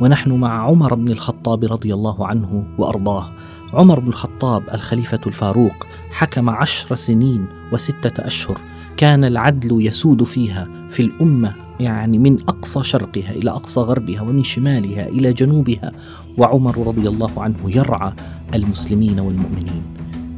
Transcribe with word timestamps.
ونحن 0.00 0.32
مع 0.32 0.66
عمر 0.66 0.94
بن 0.94 1.08
الخطاب 1.08 1.64
رضي 1.64 1.94
الله 1.94 2.26
عنه 2.26 2.64
وأرضاه. 2.78 3.30
عمر 3.72 4.00
بن 4.00 4.08
الخطاب 4.08 4.62
الخليفة 4.74 5.20
الفاروق 5.26 5.86
حكم 6.10 6.50
عشر 6.50 6.94
سنين 6.94 7.46
وستة 7.72 8.26
أشهر 8.26 8.58
كان 8.96 9.24
العدل 9.24 9.86
يسود 9.86 10.22
فيها 10.22 10.68
في 10.90 11.02
الأمة 11.02 11.54
يعني 11.80 12.18
من 12.18 12.38
أقصى 12.48 12.84
شرقها 12.84 13.30
إلى 13.30 13.50
أقصى 13.50 13.80
غربها 13.80 14.20
ومن 14.20 14.42
شمالها 14.42 15.08
إلى 15.08 15.32
جنوبها 15.32 15.92
وعمر 16.38 16.86
رضي 16.86 17.08
الله 17.08 17.42
عنه 17.42 17.56
يرعى 17.66 18.12
المسلمين 18.54 19.20
والمؤمنين. 19.20 19.82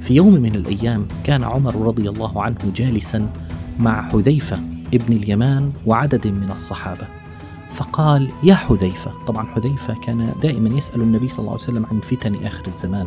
في 0.01 0.15
يوم 0.15 0.35
من 0.35 0.55
الأيام 0.55 1.07
كان 1.25 1.45
عمر 1.45 1.87
رضي 1.87 2.09
الله 2.09 2.43
عنه 2.43 2.59
جالسا 2.77 3.31
مع 3.79 4.09
حذيفة 4.09 4.57
ابن 4.95 5.13
اليمان 5.13 5.73
وعدد 5.87 6.27
من 6.27 6.51
الصحابة 6.51 7.18
فقال 7.73 8.31
يا 8.43 8.55
حذيفة. 8.55 9.13
طبعا 9.27 9.47
حذيفة 9.47 9.95
كان 9.95 10.33
دائما 10.43 10.69
يسأل 10.69 11.01
النبي 11.01 11.29
صلى 11.29 11.39
الله 11.39 11.53
عليه 11.53 11.63
وسلم 11.63 11.87
عن 11.87 12.01
فتن 12.01 12.47
آخر 12.47 12.67
الزمان. 12.67 13.07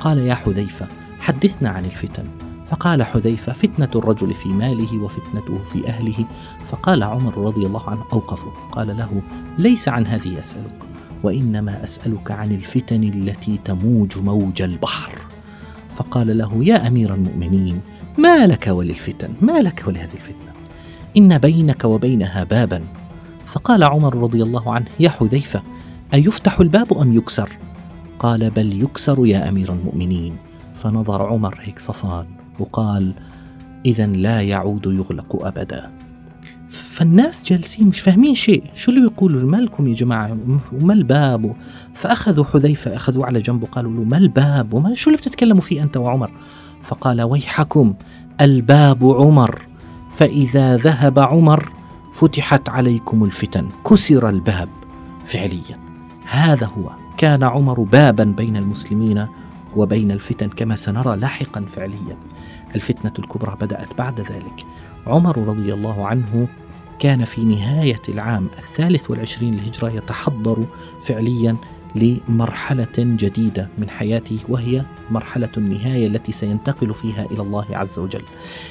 قال 0.00 0.18
يا 0.18 0.34
حذيفة 0.34 0.86
حدثنا 1.20 1.68
عن 1.68 1.84
الفتن. 1.84 2.24
فقال 2.70 3.02
حذيفة 3.02 3.52
فتنة 3.52 3.90
الرجل 3.94 4.34
في 4.34 4.48
ماله 4.48 5.02
وفتنته 5.02 5.58
في 5.72 5.88
أهله. 5.88 6.24
فقال 6.70 7.02
عمر 7.02 7.38
رضي 7.38 7.66
الله 7.66 7.90
عنه 7.90 8.04
أوقفه. 8.12 8.52
قال 8.72 8.96
له 8.96 9.22
ليس 9.58 9.88
عن 9.88 10.06
هذه 10.06 10.40
أسألك 10.40 10.78
وإنما 11.22 11.84
أسألك 11.84 12.30
عن 12.30 12.52
الفتن 12.52 13.02
التي 13.02 13.58
تموج 13.64 14.18
موج 14.18 14.62
البحر. 14.62 15.12
فقال 15.96 16.38
له 16.38 16.64
يا 16.64 16.86
أمير 16.86 17.14
المؤمنين 17.14 17.80
ما 18.18 18.46
لك 18.46 18.66
وللفتن؟ 18.66 19.28
ما 19.40 19.62
لك 19.62 19.84
ولهذه 19.86 20.12
الفتنة؟ 20.14 20.52
إن 21.16 21.38
بينك 21.38 21.84
وبينها 21.84 22.44
بابا 22.44 22.84
فقال 23.52 23.84
عمر 23.84 24.14
رضي 24.16 24.42
الله 24.42 24.72
عنه 24.72 24.86
يا 25.00 25.08
حذيفة 25.08 25.62
أيفتح 26.14 26.60
الباب 26.60 26.98
أم 26.98 27.16
يكسر؟ 27.16 27.50
قال 28.18 28.50
بل 28.50 28.82
يكسر 28.82 29.26
يا 29.26 29.48
أمير 29.48 29.72
المؤمنين. 29.72 30.36
فنظر 30.82 31.26
عمر 31.26 31.58
هيك 31.62 31.78
صفان 31.78 32.26
وقال 32.58 33.12
إذا 33.86 34.06
لا 34.06 34.40
يعود 34.42 34.86
يغلق 34.86 35.46
أبدا. 35.46 35.90
فالناس 36.70 37.42
جالسين 37.44 37.86
مش 37.86 38.00
فاهمين 38.00 38.34
شيء 38.34 38.62
شو 38.76 38.90
اللي 38.90 39.08
بيقولوا؟ 39.08 39.42
ما 39.50 39.56
لكم 39.56 39.88
يا 39.88 39.94
جماعة 39.94 40.38
وما 40.72 40.94
الباب؟ 40.94 41.56
فأخذوا 41.94 42.44
حذيفة 42.44 42.96
أخذوه 42.96 43.26
على 43.26 43.40
جنبه 43.40 43.66
قالوا 43.66 43.92
له 43.92 44.04
ما 44.04 44.18
الباب؟ 44.18 44.74
وما 44.74 44.94
شو 44.94 45.10
اللي 45.10 45.18
بتتكلموا 45.18 45.62
فيه 45.62 45.82
أنت 45.82 45.96
وعمر؟ 45.96 46.30
فقال 46.82 47.22
ويحكم 47.22 47.94
الباب 48.40 49.04
عمر 49.04 49.62
فإذا 50.16 50.76
ذهب 50.76 51.18
عمر 51.18 51.77
فتحت 52.18 52.68
عليكم 52.68 53.24
الفتن 53.24 53.68
كسر 53.90 54.28
الباب 54.28 54.68
فعليا. 55.26 55.78
هذا 56.24 56.66
هو 56.66 56.90
كان 57.16 57.42
عمر 57.42 57.80
بابا 57.80 58.24
بين 58.24 58.56
المسلمين 58.56 59.26
وبين 59.76 60.10
الفتن 60.10 60.48
كما 60.48 60.76
سنرى 60.76 61.16
لاحقا 61.16 61.60
فعليا. 61.60 62.16
الفتنة 62.74 63.12
الكبرى 63.18 63.56
بدأت 63.60 63.98
بعد 63.98 64.20
ذلك. 64.20 64.66
عمر 65.06 65.38
رضي 65.38 65.74
الله 65.74 66.06
عنه 66.06 66.48
كان 66.98 67.24
في 67.24 67.44
نهاية 67.44 68.02
العام 68.08 68.48
الثالث 68.58 69.10
والعشرين 69.10 69.54
للهجرة 69.54 69.90
يتحضر 69.90 70.64
فعليا 71.04 71.56
لمرحلة 71.94 72.96
جديدة 72.98 73.68
من 73.78 73.90
حياته 73.90 74.38
وهي 74.48 74.82
مرحلة 75.10 75.48
النهاية 75.56 76.06
التي 76.06 76.32
سينتقل 76.32 76.94
فيها 76.94 77.24
إلى 77.24 77.42
الله 77.42 77.66
عز 77.70 77.98
وجل. 77.98 78.22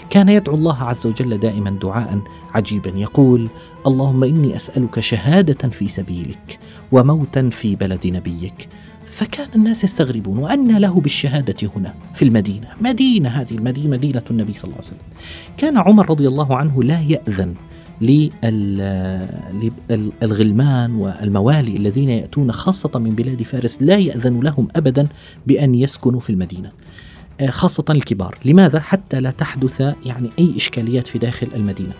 كان 0.09 0.29
يدعو 0.29 0.55
الله 0.55 0.83
عز 0.83 1.07
وجل 1.07 1.37
دائما 1.37 1.69
دعاء 1.69 2.19
عجيبا 2.53 2.89
يقول: 2.95 3.49
اللهم 3.87 4.23
إني 4.23 4.55
أسألك 4.55 4.99
شهادة 4.99 5.69
في 5.69 5.87
سبيلك 5.87 6.59
وموتا 6.91 7.49
في 7.49 7.75
بلد 7.75 8.07
نبيك. 8.07 8.69
فكان 9.09 9.47
الناس 9.55 9.83
يستغربون 9.83 10.37
وأن 10.37 10.77
له 10.77 10.99
بالشهادة 11.01 11.71
هنا 11.75 11.93
في 12.13 12.25
المدينة 12.25 12.67
مدينة 12.81 13.29
هذه 13.29 13.51
المدينة 13.51 13.89
مدينة 13.89 14.23
النبي 14.31 14.53
صلى 14.53 14.63
الله 14.63 14.77
عليه 14.77 14.87
وسلم 14.87 14.99
كان 15.57 15.77
عمر 15.77 16.09
رضي 16.09 16.27
الله 16.27 16.57
عنه 16.57 16.83
لا 16.83 17.01
يأذن 17.01 17.55
للغلمان 19.91 20.95
والموالي 20.95 21.77
الذين 21.77 22.09
يأتون 22.09 22.51
خاصة 22.51 22.99
من 22.99 23.09
بلاد 23.09 23.43
فارس 23.43 23.81
لا 23.81 23.97
يأذن 23.97 24.39
لهم 24.39 24.67
أبدا 24.75 25.07
بأن 25.47 25.75
يسكنوا 25.75 26.19
في 26.19 26.29
المدينة. 26.29 26.71
خاصة 27.49 27.85
الكبار. 27.89 28.35
لماذا؟ 28.45 28.79
حتى 28.79 29.19
لا 29.19 29.31
تحدث 29.31 29.93
يعني 30.05 30.29
أي 30.39 30.53
إشكاليات 30.55 31.07
في 31.07 31.19
داخل 31.19 31.47
المدينة. 31.55 31.93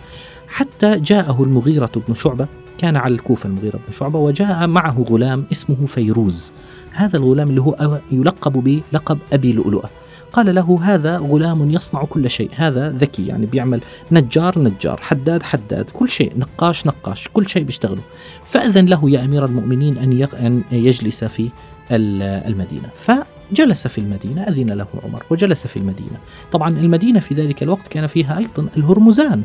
حتى 0.48 0.98
جاءه 0.98 1.42
المغيرة 1.42 1.90
بن 2.08 2.14
شعبة 2.14 2.46
كان 2.78 2.96
على 2.96 3.14
الكوفة 3.14 3.48
المغيرة 3.48 3.76
بن 3.86 3.92
شعبة 3.92 4.18
وجاء 4.18 4.66
معه 4.66 5.04
غلام 5.10 5.44
اسمه 5.52 5.86
فيروز. 5.86 6.52
هذا 6.92 7.16
الغلام 7.16 7.48
اللي 7.48 7.60
هو 7.62 8.00
يلقب 8.12 8.52
بلقب 8.52 9.18
أبي 9.32 9.52
لؤلؤة. 9.52 9.90
قال 10.32 10.54
له 10.54 10.78
هذا 10.82 11.16
غلام 11.16 11.70
يصنع 11.70 12.04
كل 12.04 12.30
شيء. 12.30 12.50
هذا 12.56 12.90
ذكي 12.90 13.26
يعني 13.26 13.46
بيعمل 13.46 13.80
نجار 14.12 14.58
نجار 14.58 15.00
حداد 15.00 15.42
حداد 15.42 15.84
كل 15.84 16.08
شيء 16.08 16.32
نقاش 16.36 16.86
نقاش 16.86 17.28
كل 17.32 17.48
شيء 17.48 17.62
بيشتغله 17.62 18.02
فأذن 18.44 18.86
له 18.86 19.10
يا 19.10 19.24
أمير 19.24 19.44
المؤمنين 19.44 19.98
أن 19.98 20.22
أن 20.22 20.62
يجلس 20.72 21.24
في 21.24 21.48
المدينة. 21.90 22.88
فجلس 22.96 23.86
في 23.86 23.98
المدينة 23.98 24.42
أذن 24.42 24.70
له 24.70 24.86
عمر 25.04 25.22
وجلس 25.30 25.66
في 25.66 25.76
المدينة. 25.76 26.18
طبعا 26.52 26.68
المدينة 26.68 27.20
في 27.20 27.34
ذلك 27.34 27.62
الوقت 27.62 27.88
كان 27.88 28.06
فيها 28.06 28.38
أيضا 28.38 28.68
الهرمزان 28.76 29.42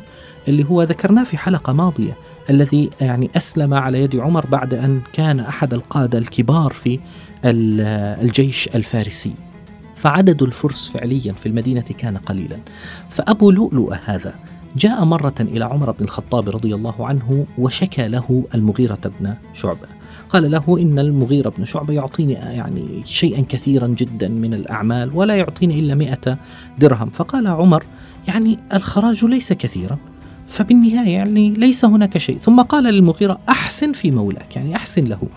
اللي 0.47 0.65
هو 0.69 0.83
ذكرناه 0.83 1.23
في 1.23 1.38
حلقة 1.38 1.73
ماضية 1.73 2.13
الذي 2.50 2.89
يعني 3.01 3.29
أسلم 3.38 3.73
على 3.73 4.01
يد 4.01 4.15
عمر 4.15 4.45
بعد 4.45 4.73
أن 4.73 5.01
كان 5.13 5.39
أحد 5.39 5.73
القادة 5.73 6.17
الكبار 6.17 6.73
في 6.73 7.00
الجيش 7.45 8.69
الفارسي. 8.75 9.31
فعدد 10.03 10.44
الفرس 10.44 10.88
فعليا 10.88 11.34
في 11.34 11.46
المدينة 11.46 11.86
كان 11.97 12.18
قليلا. 12.18 12.58
فأبو 13.09 13.52
لؤلؤ 13.52 13.94
هذا 14.06 14.36
جاء 14.78 15.06
مرة 15.06 15.34
إلى 15.40 15.66
عمر 15.66 15.91
بن 15.91 16.03
الخطاب 16.06 16.50
رضي 16.50 16.75
الله 16.75 17.08
عنه 17.08 17.46
وشكى 17.58 18.08
له 18.08 18.44
المغيرة 18.56 19.12
بن 19.19 19.34
شعبة. 19.53 19.88
قال 20.30 20.52
له 20.52 20.78
إن 20.80 21.00
المغيرة 21.00 21.50
بن 21.50 21.66
شعبة 21.66 21.94
يعطيني 21.94 22.34
يعني 22.34 23.03
شيئا 23.06 23.46
كثيرا 23.50 23.88
جدا 23.88 24.28
من 24.28 24.53
الأعمال 24.53 25.12
ولا 25.18 25.36
يعطيني 25.36 25.80
إلا 25.80 25.96
مئة 25.96 26.38
درهم. 26.80 27.09
فقال 27.09 27.47
عمر 27.47 27.84
يعني 28.28 28.59
الخراج 28.74 29.25
ليس 29.25 29.53
كثيرا 29.53 29.97
فبالنهاية 30.47 31.09
يعني 31.09 31.50
ليس 31.50 31.86
هناك 31.86 32.18
شيء. 32.18 32.38
ثم 32.38 32.62
قال 32.62 32.84
للمغيرة 32.84 33.40
أحسن 33.50 33.94
في 33.94 34.12
مولاك 34.12 34.56
يعني 34.56 34.75
أحسن 34.75 35.06
له. 35.06 35.28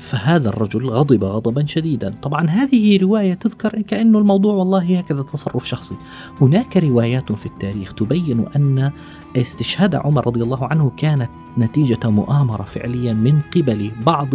فهذا 0.00 0.48
الرجل 0.48 0.90
غضب 0.90 1.24
غضبا 1.24 1.66
شديدا. 1.66 2.14
طبعا 2.22 2.46
هذه 2.46 2.98
رواية 2.98 3.34
تذكر 3.34 3.82
كأنه 3.82 4.18
الموضوع 4.18 4.54
والله 4.54 4.98
هكذا 4.98 5.22
تصرف 5.22 5.68
شخصي. 5.68 5.94
هناك 6.40 6.76
روايات 6.76 7.32
في 7.32 7.46
التاريخ 7.46 7.94
تبين 7.94 8.44
أن 8.56 8.90
استشهاد 9.36 9.94
عمر 9.94 10.26
رضي 10.26 10.42
الله 10.42 10.66
عنه 10.66 10.92
كانت 10.96 11.30
نتيجة 11.58 12.10
مؤامرة 12.10 12.62
فعليا 12.62 13.12
من 13.12 13.40
قبل 13.56 13.90
بعض 14.06 14.28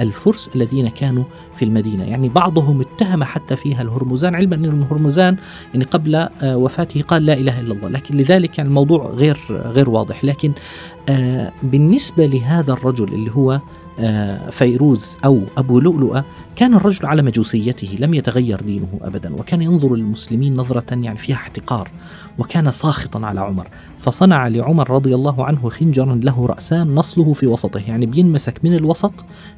الفرس 0.00 0.50
الذين 0.56 0.88
كانوا 0.88 1.24
في 1.56 1.64
المدينة. 1.64 2.04
يعني 2.04 2.28
بعضهم 2.28 2.80
اتهم 2.80 3.24
حتى 3.24 3.56
فيها 3.56 3.82
الهرمزان 3.82 4.34
علما 4.34 4.54
أن 4.54 4.64
الهرمزان 4.64 5.36
يعني 5.74 5.84
قبل 5.84 6.28
وفاته 6.42 7.02
قال 7.02 7.26
لا 7.26 7.34
إله 7.34 7.60
إلا 7.60 7.74
الله. 7.74 7.88
لكن 7.88 8.16
لذلك 8.16 8.58
يعني 8.58 8.68
الموضوع 8.68 9.06
غير 9.06 9.38
غير 9.50 9.90
واضح. 9.90 10.24
لكن 10.24 10.52
بالنسبة 11.62 12.26
لهذا 12.26 12.72
الرجل 12.72 13.14
اللي 13.14 13.30
هو 13.34 13.52
آه، 13.52 13.60
فيروز 14.50 15.16
أو 15.24 15.42
أبو 15.56 15.80
لؤلؤة 15.80 16.24
كان 16.56 16.74
الرجل 16.74 17.06
على 17.06 17.22
مجوسيته 17.22 17.96
لم 18.00 18.14
يتغير 18.14 18.60
دينه 18.60 18.88
أبدا 19.02 19.34
وكان 19.34 19.62
ينظر 19.62 19.94
للمسلمين 19.94 20.56
نظرة 20.56 20.84
يعني 20.90 21.18
فيها 21.18 21.36
احتقار 21.36 21.90
وكان 22.38 22.72
ساخطا 22.72 23.26
على 23.26 23.40
عمر 23.40 23.68
فصنع 23.98 24.48
لعمر 24.48 24.90
رضي 24.90 25.14
الله 25.14 25.44
عنه 25.44 25.68
خنجرا 25.68 26.14
له 26.14 26.46
رأسان 26.46 26.94
نصله 26.94 27.32
في 27.32 27.46
وسطه 27.46 27.80
يعني 27.88 28.06
بينمسك 28.06 28.64
من 28.64 28.74
الوسط 28.74 29.12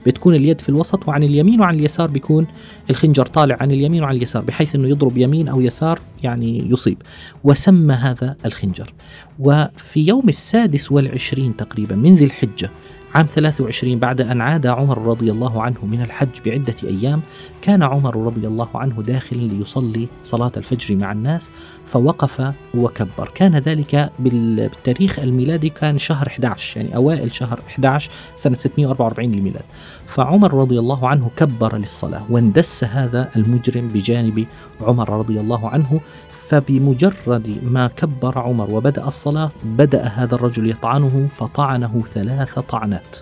بتكون 0.07 0.35
اليد 0.35 0.61
في 0.61 0.69
الوسط 0.69 1.09
وعن 1.09 1.23
اليمين 1.23 1.61
وعن 1.61 1.75
اليسار 1.75 2.11
بيكون 2.11 2.47
الخنجر 2.91 3.27
طالع 3.27 3.57
عن 3.61 3.71
اليمين 3.71 4.03
وعن 4.03 4.17
اليسار 4.17 4.43
بحيث 4.43 4.75
أنه 4.75 4.89
يضرب 4.89 5.19
يمين 5.19 5.49
أو 5.49 5.61
يسار 5.61 6.01
يعني 6.23 6.71
يصيب 6.71 7.03
وسمى 7.45 7.95
هذا 7.95 8.37
الخنجر. 8.47 8.95
وفي 9.39 10.01
يوم 10.01 10.29
السادس 10.29 10.93
والعشرين 10.93 11.57
تقريبا 11.57 11.97
من 11.97 12.17
ذي 12.17 12.25
الحجة 12.25 12.71
عام 13.15 13.27
23 13.27 13.99
بعد 13.99 14.21
أن 14.21 14.41
عاد 14.41 14.67
عمر 14.67 14.99
رضي 15.03 15.31
الله 15.31 15.63
عنه 15.63 15.87
من 15.87 16.03
الحج 16.03 16.29
بعدة 16.47 16.75
أيام 16.85 17.23
كان 17.63 17.83
عمر 17.83 18.17
رضي 18.17 18.47
الله 18.47 18.69
عنه 18.75 19.03
داخلا 19.03 19.39
ليصلي 19.39 20.09
صلاة 20.23 20.53
الفجر 20.57 20.97
مع 20.97 21.13
الناس 21.13 21.51
فوقف 21.87 22.53
وكبر. 22.75 23.31
كان 23.35 23.57
ذلك 23.59 24.11
بالتاريخ 24.19 25.19
الميلادي 25.19 25.69
كان 25.69 25.99
شهر 25.99 26.27
11 26.27 26.81
يعني 26.81 26.97
أوائل 26.97 27.35
شهر 27.35 27.61
11 27.69 28.11
سنة 28.37 28.55
644 28.55 29.33
للميلاد. 29.33 29.65
فعمر 30.09 30.55
رضي 30.55 30.79
الله 30.79 31.09
عنه 31.09 31.31
كبر 31.37 31.77
للصلاة 31.77 32.23
واندس 32.31 32.85
هذا 32.85 33.31
المجرم 33.37 33.89
بجانب 33.89 34.47
عمر 34.81 35.11
رضي 35.11 35.41
الله 35.41 35.69
عنه 35.69 36.01
فبمجرد 36.31 37.59
ما 37.63 37.87
كبر 37.89 38.39
عمر 38.39 38.75
وبدأ 38.75 39.09
الصلاة 39.09 39.51
بدأ 39.65 40.05
هذا 40.05 40.35
الرجل 40.35 40.71
يطعنه 40.71 41.29
فطعنه 41.37 42.03
ثلاث 42.13 42.59
طعنات. 42.59 43.17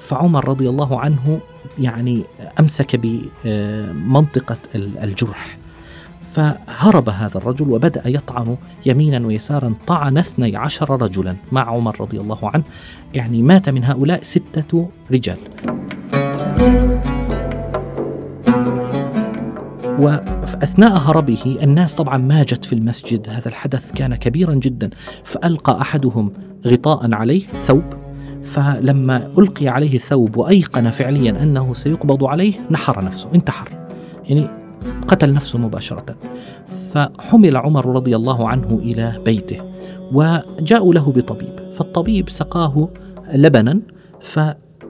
فعمر 0.00 0.48
رضي 0.48 0.68
الله 0.68 1.00
عنه 1.00 1.40
يعني 1.78 2.24
أمسك 2.60 2.96
بمنطقة 2.96 4.56
الجرح 4.74 5.58
فهرب 6.26 7.08
هذا 7.08 7.38
الرجل 7.38 7.70
وبدأ 7.70 8.02
يطعن 8.08 8.56
يمينا 8.86 9.26
ويسارا 9.26 9.74
طعن 9.86 10.18
اثني 10.18 10.56
عشر 10.56 11.02
رجلا 11.02 11.36
مع 11.52 11.70
عمر 11.70 12.00
رضي 12.00 12.20
الله 12.20 12.50
عنه 12.54 12.64
يعني 13.14 13.42
مات 13.42 13.68
من 13.68 13.84
هؤلاء 13.84 14.22
ستة 14.22 14.90
رجال. 15.10 15.38
وأثناء 19.98 20.96
هربه 20.96 21.58
الناس 21.62 21.94
طبعا 21.94 22.18
ماجت 22.18 22.64
في 22.64 22.72
المسجد. 22.72 23.28
هذا 23.28 23.48
الحدث 23.48 23.92
كان 23.92 24.14
كبيرا 24.14 24.54
جدا 24.54 24.90
فألقى 25.24 25.80
أحدهم 25.80 26.32
غطاء 26.66 27.14
عليه 27.14 27.46
ثوب. 27.46 27.84
فلما 28.42 29.30
ألقي 29.38 29.68
عليه 29.68 29.96
الثوب 29.96 30.36
وأيقن 30.36 30.90
فعليا 30.90 31.30
أنه 31.42 31.74
سيقبض 31.74 32.24
عليه 32.24 32.54
نحر 32.70 33.04
نفسه 33.04 33.28
انتحر. 33.34 33.68
يعني 34.24 34.48
قتل 35.08 35.32
نفسه 35.32 35.58
مباشرة. 35.58 36.16
فحمل 36.68 37.56
عمر 37.56 37.86
رضي 37.86 38.16
الله 38.16 38.48
عنه 38.48 38.78
إلى 38.82 39.20
بيته 39.24 39.58
وجاءوا 40.12 40.94
له 40.94 41.12
بطبيب. 41.12 41.72
فالطبيب 41.74 42.30
سقاه 42.30 42.88
لبنا 43.34 43.80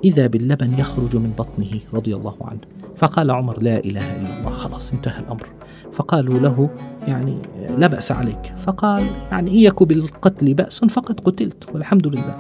فإذا 0.05 0.27
باللبن 0.27 0.73
يخرج 0.79 1.17
من 1.17 1.33
بطنه 1.39 1.81
رضي 1.95 2.17
الله 2.17 2.37
عنه. 2.41 2.61
فقال 2.97 3.31
عمر 3.31 3.63
لا 3.63 3.79
إله 3.79 4.17
إلا 4.17 4.39
الله. 4.39 4.51
خلاص 4.51 4.93
انتهى 4.93 5.21
الأمر. 5.21 5.47
فقالوا 5.93 6.39
له 6.39 6.71
يعني 7.09 7.39
لا 7.79 7.87
بأس 7.87 8.13
عليك. 8.13 8.53
فقال 8.67 9.03
يعني 9.31 9.51
إن 9.51 9.57
يك 9.57 9.83
بالقتل 9.83 10.55
بأس 10.55 10.85
فقد 10.85 11.21
قتلت 11.21 11.75
والحمد 11.75 12.07
لله. 12.07 12.37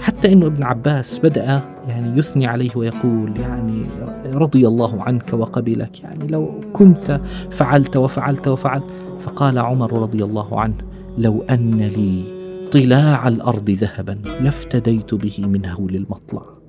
حتى 0.00 0.32
أنه 0.32 0.46
ابن 0.46 0.62
عباس 0.62 1.18
بدأ 1.18 1.60
يعني 1.88 2.18
يثني 2.18 2.46
عليه 2.46 2.70
ويقول 2.76 3.40
يعني 3.40 3.82
رضي 4.26 4.68
الله 4.68 5.02
عنك 5.02 5.32
وقبلك 5.32 6.00
يعني 6.00 6.26
لو 6.26 6.60
كنت 6.72 7.20
فعلت 7.50 7.96
وفعلت 7.96 8.48
وفعلت. 8.48 8.86
فقال 9.20 9.58
عمر 9.58 9.98
رضي 10.02 10.24
الله 10.24 10.60
عنه 10.60 10.76
لو 11.18 11.42
أن 11.50 11.70
لي 11.70 12.24
طلاع 12.72 13.28
الأرض 13.28 13.70
ذهبا 13.70 14.18
لافتديت 14.40 15.14
به 15.14 15.36
من 15.38 15.66
هول 15.66 15.96
المطلع. 15.96 16.61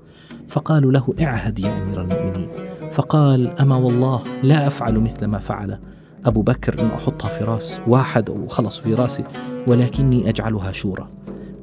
فقالوا 0.50 0.92
له 0.92 1.14
اعهد 1.22 1.60
يا 1.60 1.84
أمير 1.84 2.02
المؤمنين. 2.02 2.48
فقال 2.92 3.60
أما 3.60 3.76
والله 3.76 4.24
لا 4.44 4.68
أفعل 4.68 5.00
مثل 5.00 5.26
ما 5.26 5.40
فعل. 5.40 5.80
أبو 6.26 6.42
بكر 6.42 6.82
أن 6.82 6.86
أحطها 6.86 7.28
في 7.28 7.44
راس 7.44 7.82
واحد 7.88 8.30
وخلص 8.30 8.80
في 8.80 8.94
راسي 8.94 9.24
ولكني 9.68 10.30
أجعلها 10.30 10.72
شورى. 10.72 11.08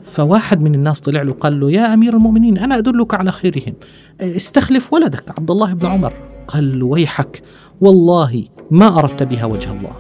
فواحد 0.03 0.61
من 0.61 0.75
الناس 0.75 1.01
طلع 1.01 1.23
له 1.23 1.33
قال 1.33 1.61
له 1.61 1.71
يا 1.71 1.95
أمير 1.95 2.17
المؤمنين 2.17 2.59
أنا 2.59 2.79
أدلك 2.79 3.15
على 3.15 3.33
خيرهم. 3.33 3.75
استخلف 4.21 4.93
ولدك 4.93 5.39
عبد 5.39 5.51
الله 5.51 5.73
بن 5.73 5.87
عمر. 5.87 6.13
قال 6.49 6.81
له 6.81 6.87
ويحك. 6.87 7.43
والله 7.81 8.45
ما 8.71 8.99
أردت 8.99 9.23
بها 9.23 9.45
وجه 9.45 9.71
الله. 9.73 9.93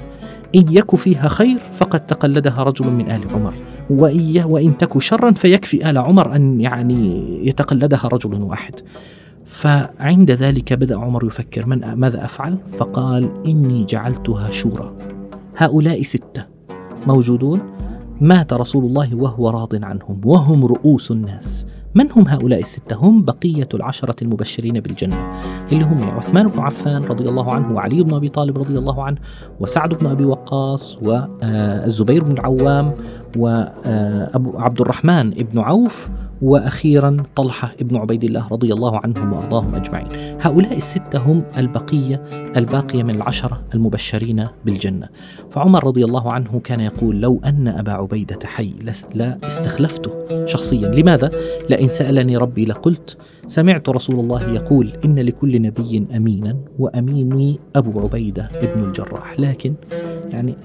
إن 0.55 0.65
يك 0.77 0.97
فيها 0.97 1.29
خير 1.29 1.59
فقد 1.75 2.07
تقلدها 2.07 2.63
رجل 2.63 2.91
من 2.91 3.11
آل 3.11 3.23
عمر. 3.35 3.55
وإن, 3.91 4.79
تك 4.79 4.99
شرا 4.99 5.31
فيكفي 5.31 5.91
آل 5.91 5.99
عمر 5.99 6.37
أن 6.37 6.61
يعني 6.61 7.25
يتقلدها 7.49 8.09
رجل 8.13 8.43
واحد. 8.43 8.75
فعند 9.47 10.31
ذلك 10.31 10.73
بدأ 10.73 10.99
عمر 10.99 11.25
يفكر 11.25 11.67
من 11.67 11.95
ماذا 11.95 12.25
أفعل؟ 12.25 12.59
فقال 12.79 13.47
إني 13.47 13.85
جعلتها 13.85 14.51
شورى. 14.51 14.97
هؤلاء 15.57 16.03
ستة 16.03 16.45
موجودون. 17.07 17.61
مات 18.21 18.53
رسول 18.53 18.85
الله 18.85 19.15
وهو 19.15 19.51
راض 19.51 19.85
عنهم 19.85 20.21
وهم 20.25 20.65
رؤوس 20.65 21.11
الناس 21.11 21.67
من 21.95 22.13
هم 22.13 22.29
هؤلاء 22.29 22.61
الستة؟ 22.61 22.97
هم 22.97 23.23
بقية 23.23 23.69
العشرة 23.75 24.17
المبشرين 24.23 24.81
بالجنة 24.81 25.33
اللي 25.73 25.85
هم 25.85 26.11
عثمان 26.11 26.49
بن 26.49 26.61
عفان 26.61 27.05
رضي 27.05 27.29
الله 27.29 27.55
عنه 27.55 27.75
وعلي 27.75 28.03
بن 28.03 28.15
أبي 28.15 28.29
طالب 28.29 28.59
رضي 28.59 28.79
الله 28.79 29.05
عنه 29.05 29.19
وسعد 29.61 29.95
بن 29.95 30.07
أبي 30.07 30.25
وقاص 30.25 30.99
والزبير 31.03 32.25
بن 32.25 32.33
العوام 32.33 32.95
وأبو 33.37 34.59
عبد 34.59 34.81
الرحمن 34.81 35.31
بن 35.31 35.59
عوف 35.59 36.09
وأخيرا 36.43 37.17
طلحة 37.37 37.73
ابن 37.81 37.97
عبيد 37.97 38.25
الله 38.25 38.49
رضي 38.49 38.73
الله 38.73 39.01
عنهم 39.05 39.33
وأرضاهم 39.33 39.75
أجمعين. 39.75 40.07
هؤلاء 40.41 40.77
الستة 40.77 41.19
هم 41.19 41.43
البقية 41.57 42.25
الباقية 42.57 43.03
من 43.03 43.15
العشرة 43.15 43.63
المبشرين 43.75 44.45
بالجنة. 44.65 45.09
فعمر 45.51 45.87
رضي 45.87 46.05
الله 46.05 46.33
عنه 46.33 46.61
كان 46.65 46.81
يقول 46.81 47.21
لو 47.21 47.41
أن 47.45 47.69
أبا 47.69 47.93
عبيدة 47.93 48.39
حي 48.45 48.75
لا 49.15 49.39
استخلفته 49.47 50.11
شخصيا، 50.47 50.89
لماذا؟ 50.89 51.31
لئن 51.71 51.89
سألني 51.89 52.37
ربي 52.37 52.65
لقلت 52.65 53.17
سمعت 53.47 53.89
رسول 53.89 54.21
الله 54.21 54.55
يقول 54.55 54.93
إن 55.05 55.19
لكل 55.19 55.63
نبي 55.63 56.07
امينا 56.17 56.57
وأميني 56.79 57.59
أبو 57.77 58.01
عبيدة 58.01 58.49
ابن 58.55 58.85
الجراح، 58.85 59.41
لكن 59.41 59.75
يعني 60.31 60.57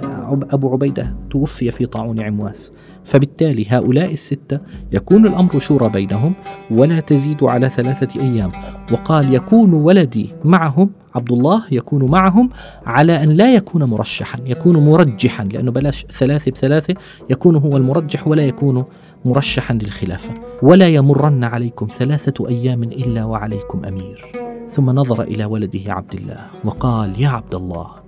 أبو 0.51 0.71
عبيدة 0.71 1.15
توفي 1.29 1.71
في 1.71 1.85
طاعون 1.85 2.21
عمواس. 2.21 2.71
فبالتالي 3.05 3.65
هؤلاء 3.69 4.11
الستة 4.11 4.59
يكون 4.91 5.27
الأمر 5.27 5.59
شورى 5.59 5.89
بينهم 5.89 6.33
ولا 6.71 6.99
تزيد 6.99 7.43
على 7.43 7.69
ثلاثة 7.69 8.21
أيام. 8.21 8.51
وقال 8.91 9.33
يكون 9.33 9.73
ولدي 9.73 10.33
معهم 10.43 10.89
عبد 11.15 11.31
الله 11.31 11.63
يكون 11.71 12.11
معهم 12.11 12.49
على 12.85 13.23
أن 13.23 13.29
لا 13.29 13.53
يكون 13.53 13.83
مرشحا 13.83 14.39
يكون 14.45 14.77
مرجحا 14.77 15.43
لأنه 15.43 15.71
بلاش 15.71 16.05
ثلاثة 16.05 16.51
بثلاثة 16.51 16.93
يكون 17.29 17.55
هو 17.55 17.77
المرجح 17.77 18.27
ولا 18.27 18.43
يكون 18.43 18.85
مرشحا 19.25 19.73
للخلافة. 19.73 20.33
ولا 20.61 20.87
يمرن 20.87 21.43
عليكم 21.43 21.87
ثلاثة 21.87 22.49
أيام 22.49 22.83
إلا 22.83 23.25
وعليكم 23.25 23.85
أمير. 23.85 24.25
ثم 24.71 24.89
نظر 24.89 25.21
إلى 25.21 25.45
ولده 25.45 25.93
عبد 25.93 26.13
الله 26.13 26.39
وقال 26.63 27.21
يا 27.21 27.29
عبد 27.29 27.55
الله 27.55 28.04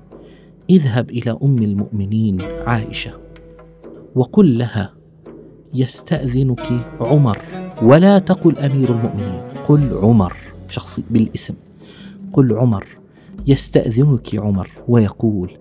اذهب 0.70 1.10
إلى 1.10 1.38
أم 1.44 1.58
المؤمنين 1.58 2.38
عائشة. 2.66 3.12
وقل 4.16 4.58
لها 4.58 4.94
يستأذنك 5.74 6.88
عمر. 7.02 7.38
ولا 7.82 8.20
تقل 8.20 8.58
أمير 8.58 8.90
المؤمنين. 8.90 9.42
قل 9.68 9.98
عمر 10.02 10.34
شخصي 10.70 11.04
بالاسم. 11.10 11.54
قل 12.34 12.54
عمر 12.54 12.86
يستأذنك 13.48 14.36
عمر 14.36 14.70
ويقول 14.88 15.52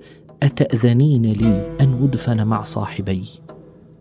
أتأذنين 0.42 1.22
لي 1.22 1.76
أن 1.80 2.02
أدفن 2.02 2.46
مع 2.46 2.64
صاحبي؟ 2.64 3.25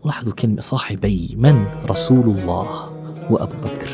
لاحظوا 0.04 0.32
كلمة 0.32 0.60
صاحبي 0.60 1.34
من؟ 1.38 1.64
رسول 1.90 2.24
الله 2.38 2.90
وأبو 3.30 3.54
بكر. 3.64 3.90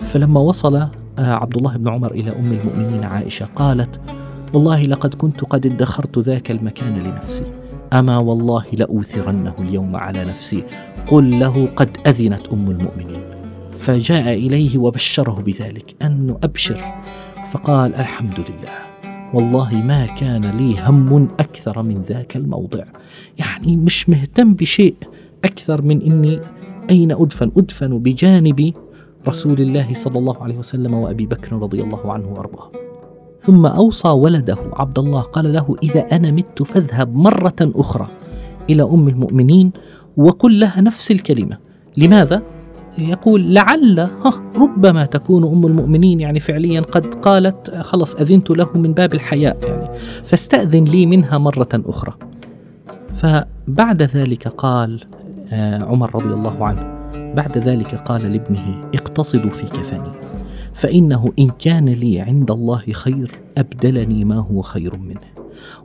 فلما 0.00 0.40
وصل 0.40 0.76
آه، 0.76 0.90
عبد 1.18 1.56
الله 1.56 1.76
بن 1.76 1.88
عمر 1.88 2.12
إلى 2.12 2.30
أم 2.30 2.52
المؤمنين 2.52 3.04
عائشة 3.04 3.46
قالت 3.56 4.00
والله 4.54 4.82
لقد 4.82 5.14
كنت 5.14 5.44
قد 5.44 5.66
ادخرت 5.66 6.18
ذاك 6.18 6.50
المكان 6.50 6.98
لنفسي. 6.98 7.44
أما 7.92 8.18
والله 8.18 8.64
لأوثرنه 8.72 9.54
اليوم 9.58 9.96
على 9.96 10.24
نفسي. 10.24 10.64
قل 11.06 11.40
له 11.40 11.68
قد 11.76 11.96
أذنت 12.06 12.48
أم 12.48 12.70
المؤمنين. 12.70 13.22
فجاء 13.72 14.34
إليه 14.34 14.78
وبشره 14.78 15.42
بذلك 15.42 15.94
أنه 16.02 16.38
أبشر 16.42 16.84
فقال 17.52 17.94
الحمد 17.94 18.38
لله. 18.38 18.72
والله 19.34 19.74
ما 19.74 20.06
كان 20.06 20.40
لي 20.40 20.76
هم 20.80 21.28
أكثر 21.40 21.82
من 21.82 22.02
ذاك 22.02 22.36
الموضع. 22.36 22.84
يعني 23.38 23.76
مش 23.76 24.08
مهتم 24.08 24.54
بشيء 24.54 24.94
أكثر 25.44 25.82
من 25.82 26.02
إني 26.02 26.40
أين 26.90 27.12
أدفن؟ 27.12 27.52
أدفن 27.56 27.98
بجانب 27.98 28.72
رسول 29.28 29.60
الله 29.60 29.94
صلى 29.94 30.18
الله 30.18 30.42
عليه 30.42 30.56
وسلم 30.56 30.94
وأبي 30.94 31.26
بكر 31.26 31.52
رضي 31.56 31.82
الله 31.82 32.12
عنه 32.12 32.28
وأرضاه. 32.28 32.85
ثم 33.46 33.66
أوصى 33.66 34.08
ولده. 34.08 34.56
عبد 34.72 34.98
الله 34.98 35.20
قال 35.20 35.52
له 35.52 35.76
إذا 35.82 36.00
أنا 36.00 36.30
مت 36.30 36.62
فاذهب 36.62 37.16
مرة 37.16 37.56
أخرى 37.60 38.06
إلى 38.70 38.82
أم 38.82 39.08
المؤمنين 39.08 39.72
وقل 40.16 40.60
لها 40.60 40.80
نفس 40.80 41.10
الكلمة. 41.10 41.58
لماذا؟ 41.96 42.42
يقول 42.98 43.54
لعل 43.54 44.08
ربما 44.56 45.06
تكون 45.06 45.44
أم 45.44 45.66
المؤمنين 45.66 46.20
يعني 46.20 46.40
فعليا 46.40 46.80
قد 46.80 47.14
قالت 47.14 47.74
خلص 47.74 48.14
أذنت 48.14 48.50
له 48.50 48.68
من 48.74 48.92
باب 48.92 49.14
الحياء 49.14 49.56
يعني 49.64 49.98
فاستأذن 50.24 50.84
لي 50.84 51.06
منها 51.06 51.38
مرة 51.38 51.68
أخرى. 51.74 52.14
فبعد 53.14 54.02
ذلك 54.02 54.48
قال 54.48 55.04
آه، 55.52 55.84
عمر 55.84 56.14
رضي 56.14 56.34
الله 56.34 56.66
عنه 56.66 57.10
بعد 57.34 57.58
ذلك 57.58 57.94
قال 57.94 58.32
لابنه 58.32 58.80
اقتصدوا 58.94 59.50
في 59.50 59.62
كفني. 59.62 60.35
فإنه 60.76 61.32
إن 61.38 61.48
كان 61.48 61.88
لي 61.88 62.20
عند 62.20 62.50
الله 62.50 62.82
خير 62.92 63.40
أبدلني 63.58 64.24
ما 64.24 64.36
هو 64.36 64.62
خير 64.62 64.96
منه. 64.96 65.36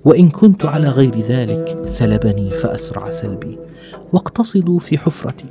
وإن 0.05 0.29
كنت 0.29 0.65
على 0.65 0.89
غير 0.89 1.19
ذلك 1.19 1.81
سلبني 1.85 2.49
فأسرع 2.49 3.09
سلبي. 3.09 3.57
واقتصدوا 4.13 4.79
في 4.79 4.97
حفرتي 4.97 5.45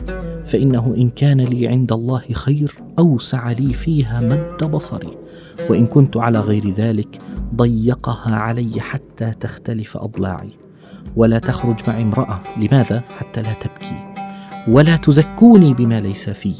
فإنه 0.47 0.95
إن 0.97 1.11
كان 1.11 1.41
لي 1.41 1.69
عند 1.69 1.93
الله 1.93 2.23
خير 2.33 2.75
أوسع 2.99 3.53
لي 3.53 3.73
فيها 3.73 4.21
مد 4.21 4.71
بصري. 4.71 5.19
وإن 5.71 5.87
كنت 5.87 6.17
على 6.17 6.39
غير 6.39 6.75
ذلك 6.75 7.19
ضيقها 7.55 8.35
علي 8.35 8.81
حتى 8.81 9.33
تختلف 9.41 9.97
أضلاعي. 9.97 10.51
ولا 11.17 11.39
تخرج 11.39 11.77
معي 11.89 12.03
امرأة 12.03 12.41
لماذا؟ 12.57 13.03
حتى 13.19 13.43
لا 13.43 13.53
تبكي. 13.53 14.15
ولا 14.69 14.97
تزكوني 14.97 15.75
بما 15.75 16.01
ليس 16.01 16.31
في 16.31 16.55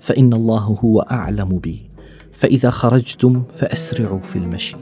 فإن 0.00 0.32
الله 0.32 0.78
هو 0.84 1.00
أعلم 1.00 1.58
بي. 1.58 1.93
فإذا 2.34 2.70
خرجتم 2.70 3.42
فأسرعوا 3.50 4.20
في 4.20 4.36
المشي. 4.36 4.76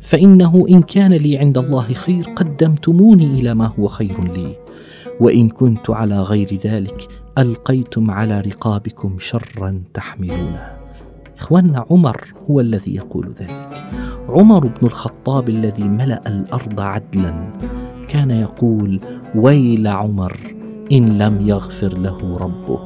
فإنه 0.00 0.66
إن 0.70 0.82
كان 0.82 1.12
لي 1.12 1.38
عند 1.38 1.58
الله 1.58 1.92
خير 1.92 2.24
قدمتموني 2.36 3.40
إلى 3.40 3.54
ما 3.54 3.72
هو 3.78 3.88
خير 3.88 4.24
لي. 4.24 4.56
وإن 5.20 5.48
كنت 5.48 5.90
على 5.90 6.20
غير 6.20 6.58
ذلك 6.64 7.08
ألقيتم 7.38 8.10
على 8.10 8.40
رقابكم 8.40 9.16
شرا 9.18 9.82
تحملونه. 9.94 10.76
إخواننا 11.38 11.86
عمر 11.90 12.24
هو 12.50 12.60
الذي 12.60 12.94
يقول 12.94 13.34
ذلك. 13.40 13.68
عمر 14.28 14.66
بن 14.66 14.86
الخطاب 14.86 15.48
الذي 15.48 15.84
ملأ 15.84 16.20
الأرض 16.26 16.80
عدلا 16.80 17.34
كان 18.08 18.30
يقول 18.30 19.00
ويل 19.34 19.86
عمر 19.86 20.36
إن 20.92 21.18
لم 21.18 21.48
يغفر 21.48 21.98
له 21.98 22.38
ربه 22.38 22.78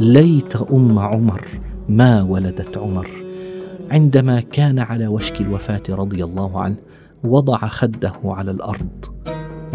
ليت 0.00 0.56
أم 0.56 0.98
عمر 0.98 1.48
ما 1.88 2.22
ولدت 2.22 2.78
عمر؟ 2.78 3.23
عندما 3.90 4.40
كان 4.40 4.78
على 4.78 5.06
وشك 5.06 5.40
الوفاة 5.40 5.82
رضي 5.88 6.24
الله 6.24 6.60
عنه 6.62 6.76
وضع 7.24 7.56
خده 7.56 8.12
على 8.24 8.50
الأرض 8.50 9.04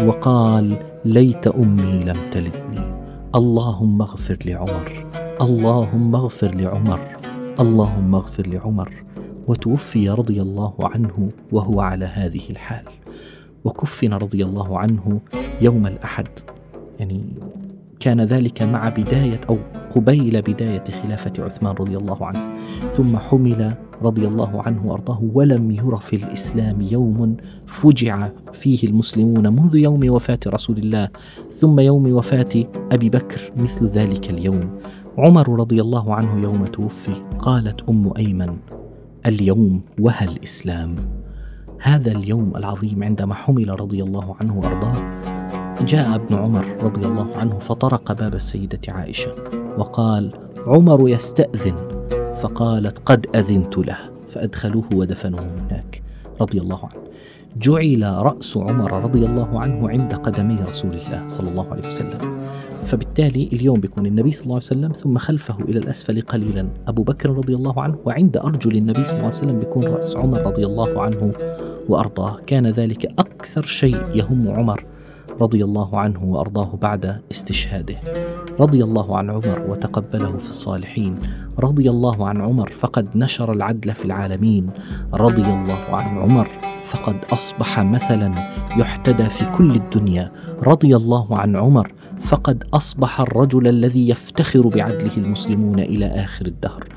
وقال 0.04 0.76
ليت 1.04 1.46
أمي 1.46 2.04
لم 2.04 2.16
تلدني. 2.32 2.94
اللهم 3.34 4.02
اغفر 4.02 4.38
لعمر. 4.44 5.06
اللهم 5.40 6.14
اغفر 6.14 6.54
لعمر. 6.54 7.00
اللهم 7.60 8.14
اغفر 8.14 8.46
لعمر. 8.46 9.04
وتوفي 9.46 10.10
رضي 10.10 10.42
الله 10.42 10.74
عنه 10.80 11.28
وهو 11.52 11.80
على 11.80 12.04
هذه 12.04 12.50
الحال. 12.50 12.84
وكفن 13.64 14.12
رضي 14.12 14.44
الله 14.44 14.78
عنه 14.78 15.20
يوم 15.60 15.86
الأحد. 15.86 16.28
يعني 17.00 17.24
كان 18.00 18.20
ذلك 18.20 18.62
مع 18.62 18.88
بداية 18.88 19.40
أو 19.48 19.58
قبيل 19.96 20.42
بداية 20.42 20.84
خلافة 21.02 21.32
عثمان 21.38 21.74
رضي 21.74 21.96
الله 21.96 22.26
عنه 22.26 22.40
ثم 22.92 23.16
حمل 23.16 23.74
رضي 24.02 24.26
الله 24.26 24.62
عنه 24.62 24.86
وأرضاه 24.86 25.22
ولم 25.34 25.70
ير 25.70 25.96
في 25.96 26.16
الإسلام 26.16 26.80
يوم 26.80 27.36
فجع 27.66 28.28
فيه 28.52 28.88
المسلمون 28.88 29.48
منذ 29.48 29.76
يوم 29.76 30.10
وفاة 30.10 30.38
رسول 30.46 30.78
الله 30.78 31.08
ثم 31.52 31.80
يوم 31.80 32.12
وفاة 32.12 32.64
أبي 32.92 33.08
بكر 33.08 33.52
مثل 33.56 33.86
ذلك 33.86 34.30
اليوم. 34.30 34.70
عمر 35.18 35.60
رضي 35.60 35.80
الله 35.80 36.14
عنه 36.14 36.42
يوم 36.42 36.64
توفي 36.64 37.14
قالت 37.38 37.88
أم 37.88 38.12
أيمن 38.16 38.56
اليوم 39.26 39.80
وهى 40.00 40.28
الإسلام. 40.28 40.96
هذا 41.82 42.12
اليوم 42.12 42.56
العظيم 42.56 43.04
عندما 43.04 43.34
حمل 43.34 43.80
رضي 43.80 44.02
الله 44.02 44.36
عنه 44.40 44.58
وأرضاه 44.58 45.39
جاء 45.86 46.14
ابن 46.14 46.34
عمر 46.34 46.64
رضي 46.82 47.08
الله 47.08 47.36
عنه 47.36 47.58
فطرق 47.58 48.12
باب 48.12 48.34
السيدة 48.34 48.80
عائشة 48.88 49.34
وقال 49.78 50.30
عمر 50.66 51.08
يستأذن. 51.08 51.74
فقالت 52.42 52.98
قد 53.06 53.26
أذنت 53.34 53.78
له. 53.78 53.98
فأدخلوه 54.30 54.84
ودفنوه 54.94 55.40
هناك 55.40 56.02
رضي 56.40 56.60
الله 56.60 56.78
عنه. 56.78 57.02
جعل 57.56 58.02
رأس 58.02 58.56
عمر 58.56 59.04
رضي 59.04 59.26
الله 59.26 59.60
عنه 59.60 59.90
عند 59.90 60.14
قدمي 60.14 60.56
رسول 60.70 60.90
الله 60.90 61.28
صلى 61.28 61.50
الله 61.50 61.70
عليه 61.70 61.86
وسلم. 61.86 62.18
فبالتالي 62.82 63.48
اليوم 63.52 63.80
بيكون 63.80 64.06
النبي 64.06 64.30
صلى 64.30 64.44
الله 64.44 64.54
عليه 64.54 64.64
وسلم 64.64 64.92
ثم 64.92 65.18
خلفه 65.18 65.56
إلى 65.64 65.78
الأسفل 65.78 66.20
قليلا. 66.20 66.68
أبو 66.88 67.02
بكر 67.02 67.30
رضي 67.30 67.54
الله 67.54 67.82
عنه 67.82 67.96
وعند 68.04 68.36
أرجل 68.36 68.76
النبي 68.76 69.04
صلى 69.04 69.14
الله 69.14 69.26
عليه 69.26 69.36
وسلم 69.36 69.58
بيكون 69.58 69.84
رأس 69.84 70.16
عمر 70.16 70.38
رضي 70.38 70.66
الله 70.66 71.02
عنه 71.02 71.32
وأرضاه. 71.88 72.38
كان 72.46 72.66
ذلك 72.66 73.04
أكثر 73.04 73.66
شيء 73.66 74.00
يهم 74.14 74.50
عمر 74.50 74.84
رضي 75.40 75.64
الله 75.64 75.98
عنه 75.98 76.24
وأرضاه 76.24 76.78
بعد 76.82 77.20
استشهاده. 77.30 77.96
رضي 78.60 78.84
الله 78.84 79.18
عن 79.18 79.30
عمر 79.30 79.66
وتقبله 79.68 80.36
في 80.38 80.50
الصالحين. 80.50 81.18
رضي 81.58 81.90
الله 81.90 82.28
عن 82.28 82.40
عمر 82.40 82.68
فقد 82.68 83.16
نشر 83.16 83.52
العدل 83.52 83.94
في 83.94 84.04
العالمين. 84.04 84.70
رضي 85.14 85.42
الله 85.42 85.84
عن 85.88 86.18
عمر 86.18 86.48
فقد 86.82 87.16
أصبح 87.32 87.80
مثلا 87.80 88.32
يحتدى 88.76 89.28
في 89.28 89.44
كل 89.56 89.70
الدنيا. 89.70 90.32
رضي 90.62 90.96
الله 90.96 91.38
عن 91.38 91.56
عمر 91.56 91.92
فقد 92.20 92.64
أصبح 92.74 93.20
الرجل 93.20 93.68
الذي 93.68 94.08
يفتخر 94.08 94.68
بعدله 94.68 95.16
المسلمون 95.16 95.78
إلى 95.78 96.06
آخر 96.06 96.46
الدهر. 96.46 96.88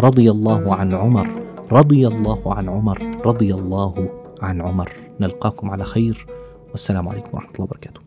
رضي 0.00 0.30
الله 0.30 0.74
عن 0.74 0.94
عمر 0.94 1.28
رضي 1.72 2.06
الله 2.08 2.54
عن 2.54 2.68
عمر 2.68 2.98
رضي 3.26 3.54
الله 3.54 4.08
عن 4.42 4.60
عمر. 4.60 4.92
نلقاكم 5.20 5.70
على 5.70 5.84
خير. 5.84 6.26
والسلام 6.70 7.08
عليكم 7.08 7.30
ورحمة 7.32 7.50
الله 7.54 7.64
وبركاته. 7.64 8.00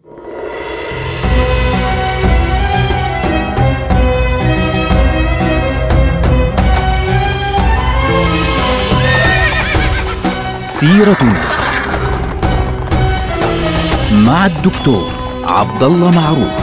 سيرتنا 10.64 11.44
مع 14.26 14.46
الدكتور 14.46 15.12
عبد 15.44 15.84
الله 15.84 16.12
معروف. 16.12 16.63